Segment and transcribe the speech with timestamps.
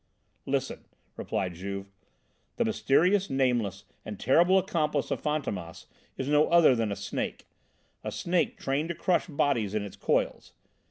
[0.47, 1.91] "Listen," replied Juve.
[2.55, 5.85] "The mysterious, nameless and terrible accomplice of Fantômas,
[6.17, 7.45] is no other than a snake!
[8.03, 10.53] A snake trained to crush bodies in its coils.